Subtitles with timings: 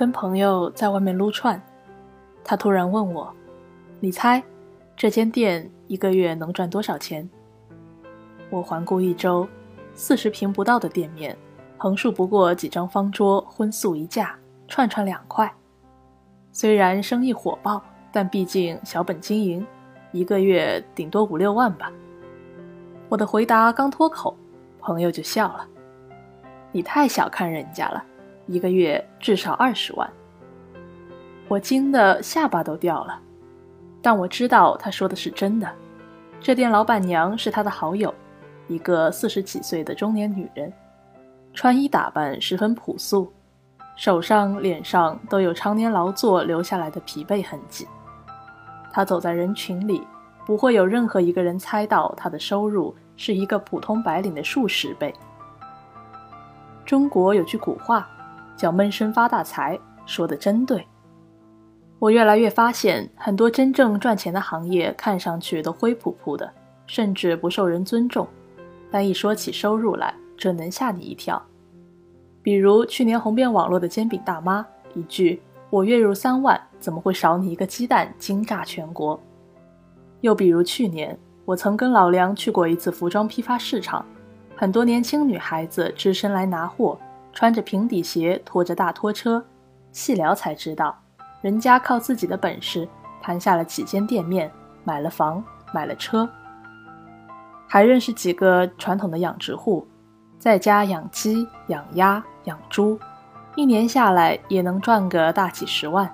[0.00, 1.60] 跟朋友在外面撸串，
[2.42, 3.30] 他突然问我
[4.00, 4.42] ：“你猜，
[4.96, 7.28] 这间店一个月能赚多少钱？”
[8.48, 9.46] 我环顾一周，
[9.92, 11.36] 四十平不到的店面，
[11.76, 14.34] 横竖不过几张方桌，荤素一架，
[14.68, 15.52] 串串两块。
[16.50, 19.66] 虽然生意火爆，但毕竟小本经营，
[20.12, 21.92] 一个月顶多五六万吧。
[23.10, 24.34] 我的回答刚脱口，
[24.78, 25.68] 朋友就笑了
[26.72, 28.02] ：“你太小看人家了。”
[28.50, 30.10] 一个月至少二十万，
[31.46, 33.16] 我惊得下巴都掉了。
[34.02, 35.70] 但我知道他说的是真的。
[36.40, 38.12] 这店老板娘是他的好友，
[38.66, 40.72] 一个四十几岁的中年女人，
[41.54, 43.32] 穿衣打扮十分朴素，
[43.94, 47.86] 手上、脸上都有常年劳作留下来的疲惫痕迹。
[48.90, 50.04] 她走在人群里，
[50.44, 55.14] 不会有任何一个人猜到她的收入是一个普通白领的数十倍。
[56.84, 58.10] 中国有句古话。
[58.60, 60.86] 叫闷声发大财，说的真对。
[61.98, 66.52] 我越来越发现，很多真正赚钱的行业看上去都灰扑扑的，
[66.86, 68.28] 甚至不受人尊重。
[68.90, 71.42] 但一说起收入来，这能吓你一跳。
[72.42, 79.18] 比如去年红遍网络的煎饼大妈，一句“我月入三万，怎么会少你一个鸡蛋”，惊炸全国。
[80.20, 84.04] 又比如去年，我曾跟老梁去过一次服装批发市场，
[84.54, 86.98] 很多年轻女孩子只身来拿货。
[87.32, 89.44] 穿着平底鞋，拖着大拖车，
[89.92, 90.98] 细聊才知道，
[91.40, 92.88] 人家靠自己的本事
[93.22, 94.50] 盘下了几间店面，
[94.84, 95.42] 买了房，
[95.72, 96.28] 买了车，
[97.66, 99.86] 还认识几个传统的养殖户，
[100.38, 102.98] 在家养鸡、养鸭、养猪，
[103.54, 106.12] 一年下来也能赚个大几十万，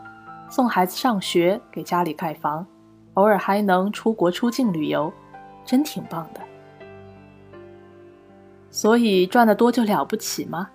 [0.49, 2.67] 送孩子上学，给家里盖房，
[3.15, 5.13] 偶尔还能出国出境旅游，
[5.65, 6.41] 真挺棒的。
[8.71, 10.69] 所以赚得多就了不起吗？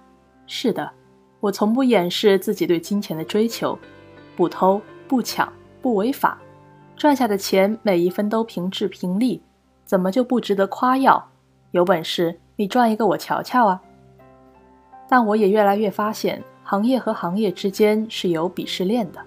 [0.54, 0.92] 是的，
[1.40, 3.80] 我从不掩饰自己对金钱的追求，
[4.36, 5.52] 不偷不抢
[5.82, 6.38] 不违法，
[6.98, 9.42] 赚下的钱每一分都凭质凭利，
[9.86, 11.26] 怎么就不值得夸耀？
[11.72, 13.82] 有本事你赚一个我瞧瞧啊！
[15.08, 19.22] 但我也越来越发现，行业和行业之间是有鄙视链的。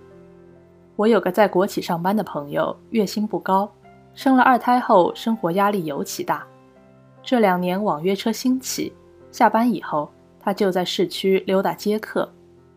[0.94, 3.72] 我有个在国企上班的朋友，月薪不高，
[4.12, 6.46] 生了二胎后生活压力尤其大。
[7.22, 8.92] 这两年网约车兴起，
[9.32, 10.10] 下班以后。
[10.44, 12.31] 他就在市区溜达接客，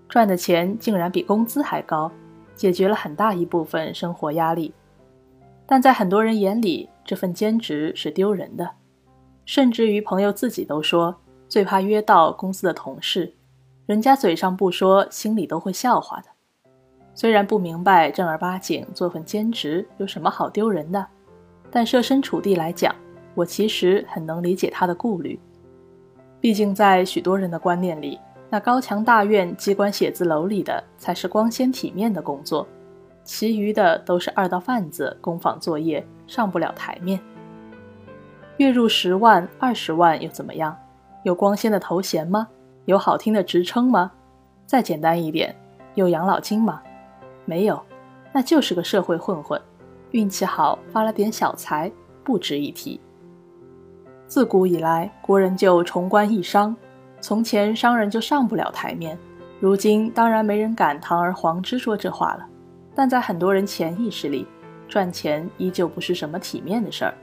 [0.08, 2.10] 赚的钱竟然比工资还高，
[2.56, 4.74] 解决了很大一部分生活压力。
[5.66, 8.70] 但在很多人眼里，这份兼职是丢人的，
[9.46, 11.14] 甚至于朋友自己都说
[11.50, 13.34] 最怕约到公司的同事，
[13.86, 16.28] 人家嘴上不说，心里都会笑话的。
[17.14, 21.06] 虽然不明白正儿八经做份兼职有什么好丢人的，
[21.70, 22.96] 但设身处地来讲，
[23.36, 25.38] 我其实很能理解他的顾虑。
[26.40, 32.68] 毕竟，在许多人的观念里，那高墙大院、机关写字楼里的才是光鲜体面的工作，
[33.24, 37.20] 其余的都是二道贩子、工坊作业，上不了台面。
[38.58, 40.78] 月入十万、二十万又怎么样？
[41.24, 42.48] 有光鲜的头衔吗？
[42.86, 44.12] 有好听的职称吗？
[44.66, 45.56] 再简单一点，
[45.96, 46.82] 有养老金吗？
[47.46, 47.84] 没有，
[48.32, 49.60] 那就是个社会混混，
[50.12, 51.92] 运气好发了点小财，
[52.24, 53.00] 不值一提。
[54.28, 56.76] 自古以来，国人就崇官抑商。
[57.22, 59.18] 从前商人就上不了台面，
[59.60, 62.46] 如今当然没人敢堂而皇之说这话了。
[62.94, 64.46] 但在很多人潜意识里，
[64.88, 67.14] 赚钱依旧不是什么体面的事儿。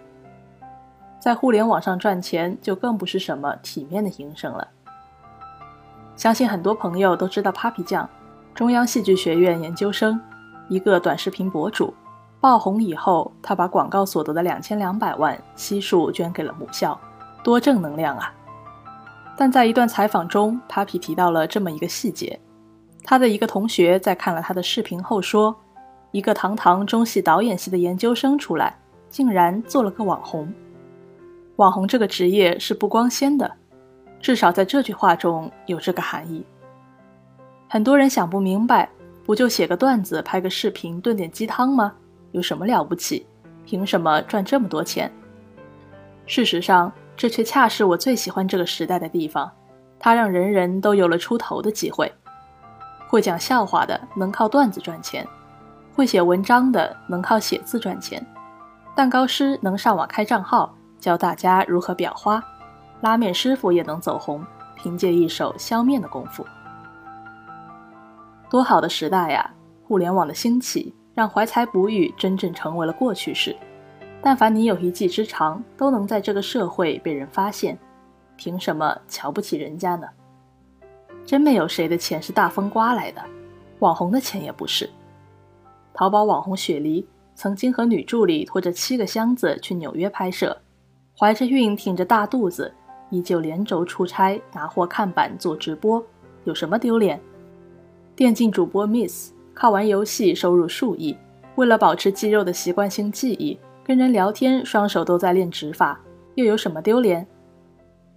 [1.20, 4.66] 在互联网上赚钱就更不是什么体面的营生了。
[6.16, 8.09] 相信很多朋友都知道 Papi 酱，
[8.54, 10.20] 中央戏剧学院研究生，
[10.69, 11.93] 一个短视频博主。
[12.44, 17.00] 爆红以后，他把广告所得的两千两百万悉数捐给了母校，
[17.43, 18.31] 多正能量啊！
[19.34, 22.38] 但在一段采访中，Papi 提到了这么一个细节：
[23.03, 25.56] 他的一个同学在看了他的视频后说，
[26.10, 28.76] 一个堂堂中戏导演系的研究生出来，
[29.08, 30.52] 竟然做了个网红。
[31.56, 33.50] 网红这个职业是不光鲜的，
[34.20, 36.44] 至少在这句话中有这个含义。
[37.70, 38.90] 很多人想不明白，
[39.25, 41.94] 不就写个段子、拍个视频、炖点鸡汤吗？
[42.34, 43.25] 有什么了不起？
[43.64, 45.10] 凭什么赚这么多钱？
[46.26, 49.48] 事实上，这却恰是我最喜欢这个时代的地方。
[50.00, 52.12] 它让人人都有了出头的机会。
[53.06, 55.25] 会讲笑话的能靠段子赚钱，
[55.94, 58.25] 会写文章的能靠写字赚钱，
[58.96, 62.42] 蛋糕师能上网开账号教大家如何裱花，
[63.00, 64.44] 拉面师傅也能走红，
[64.75, 66.44] 凭借一手削面的功夫。
[68.50, 69.54] 多好的时代呀！
[69.87, 70.92] 互联网的兴起。
[71.14, 73.56] 让怀才不遇真正成为了过去式。
[74.20, 77.78] 但凡你有一技之长，都能在这个社会被人发现，
[78.37, 80.08] 凭什么瞧不起人家呢？
[81.26, 83.22] 真没有谁的钱是大风刮来的，
[83.78, 84.88] 网红的钱也不是。
[85.93, 90.58] 淘宝网红雪梨曾经和女助理拖着七个箱子去纽约拍摄，
[91.19, 92.75] 怀着孕挺着大肚子，
[93.11, 96.05] 依旧连轴出差拿货看板做直播，
[96.44, 97.20] 有什么丢脸？
[98.16, 101.16] 电竞主播 Miss 靠玩游戏收入数亿，
[101.54, 106.00] 为了保持肌肉的习惯性记忆，跟人聊天双手都在练指法，
[106.34, 107.24] 又有什么丢脸？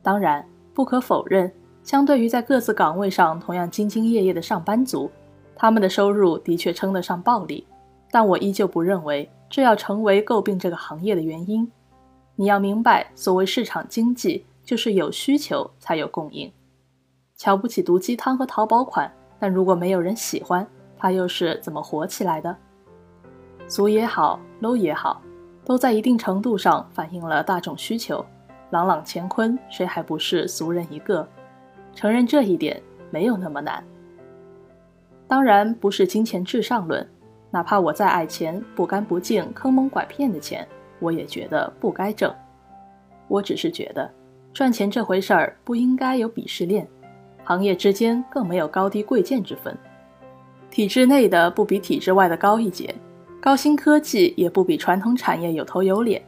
[0.01, 0.43] 当然，
[0.73, 1.51] 不可否认，
[1.83, 5.09] 相对于在各自岗位上同样兢兢业业的上班族。
[5.55, 7.65] 他们的收入的确称得上暴利，
[8.11, 11.71] 但我依旧不认为这要成为诟病这个行业的原因。
[12.35, 16.51] 你要明白，所谓市场经济，就是有需求才有供应。
[17.35, 20.67] 瞧不起毒鸡汤和淘宝款，但如果没有人喜欢，
[20.97, 22.55] 它又是怎么火起来的？
[23.67, 25.21] 俗也好，low 也好，
[25.65, 28.25] 都在一定程度上反映了大众需求。
[28.69, 31.27] 朗朗乾坤，谁还不是俗人一个？
[31.93, 33.83] 承认这一点没有那么难。
[35.27, 37.05] 当然不是金钱至上论，
[37.49, 40.67] 哪怕我再爱钱，不干不净、坑蒙拐骗的钱，
[40.99, 42.33] 我也觉得不该挣。
[43.27, 44.09] 我只是觉得，
[44.53, 46.87] 赚钱这回事儿不应该有鄙视链，
[47.43, 49.77] 行业之间更没有高低贵贱之分。
[50.69, 52.93] 体制内的不比体制外的高一截，
[53.41, 56.21] 高新科技也不比传统产业有头有脸。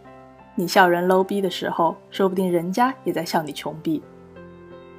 [0.56, 4.02] 你笑人 low 逼的时候，说不定人家也在笑你穷逼。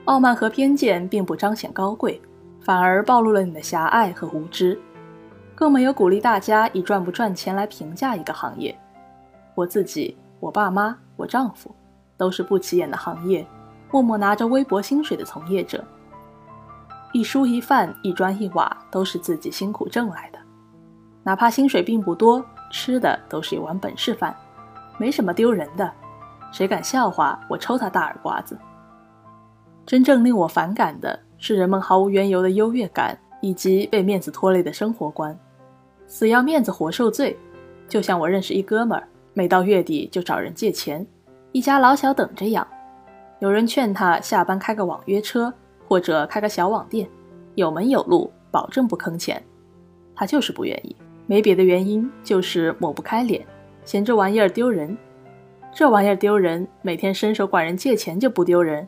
[0.06, 2.20] 傲慢和偏见并不彰显高贵。
[2.62, 4.78] 反而暴露了你的狭隘和无知，
[5.54, 8.78] 更没有鼓励大家以赚不赚钱来评价一个行业。
[9.54, 11.74] 我自己、我爸妈、我丈夫，
[12.18, 13.44] 都是不起眼的行业，
[13.90, 15.82] 默默拿着微薄薪水的从业者。
[17.12, 20.38] 一蔬一饭、一砖一瓦，都是自己辛苦挣来的。
[21.22, 24.34] 哪怕薪水并不多，吃的都是一碗本事饭，
[24.98, 25.90] 没什么丢人的。
[26.52, 28.58] 谁敢笑话我，抽他大耳刮子。
[29.86, 31.18] 真正令我反感的。
[31.42, 35.34] 是人们毫无缘由的优越感，以及被面子拖累的生活观，
[36.06, 37.34] 死要面子活受罪。
[37.88, 41.06] 就像我认识一哥们儿，每到月底就找人借钱，
[41.52, 42.66] 一家老小等着养。
[43.38, 45.50] 有人劝他下班开个网约车，
[45.90, 47.10] 或者开个小网店，
[47.56, 49.42] 有门有路，保证不坑钱。
[50.14, 50.94] 他就是不愿意，
[51.26, 53.44] 没别的原因，就是抹不开脸，
[53.84, 54.96] 嫌这玩意儿丢人。
[55.74, 58.86] 这玩意儿丢人，每天伸手管人借钱就不丢人。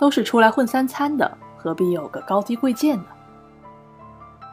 [0.00, 3.04] 都是出来混三餐的，何必有个高低贵贱呢？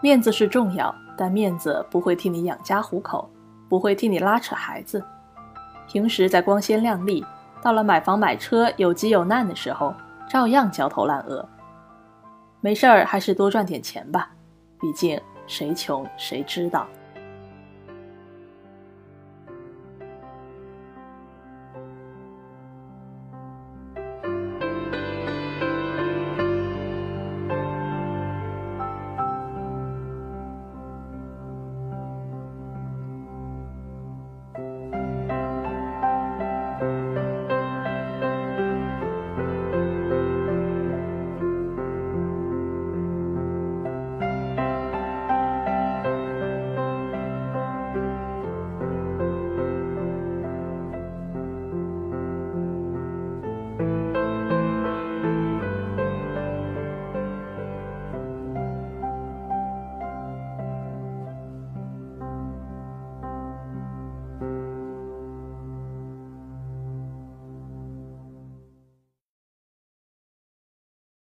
[0.04, 3.28] 面子是重要，但面子不会替你养家糊口，
[3.68, 5.04] 不会替你拉扯孩子。
[5.88, 7.26] 平时在光鲜亮丽，
[7.60, 9.96] 到了买房买车有急有难的时候，
[10.30, 11.46] 照样焦头烂额。
[12.62, 14.30] 没事儿，还是多赚点钱吧，
[14.80, 16.88] 毕竟谁穷谁知道。